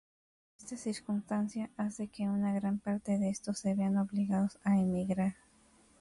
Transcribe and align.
Esta 0.57 0.77
circunstancia 0.77 1.69
hace 1.77 2.07
que 2.07 2.27
una 2.27 2.51
gran 2.55 2.79
parte 2.79 3.19
de 3.19 3.29
estos 3.29 3.59
se 3.59 3.75
vean 3.75 3.97
obligados 3.99 4.57
a 4.63 4.79
emigrar. 4.79 5.35